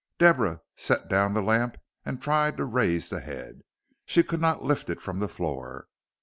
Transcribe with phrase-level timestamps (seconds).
[0.17, 3.61] Deborah set down the lamp and tried to raise the head.
[4.07, 5.89] She could not lift it from the floor.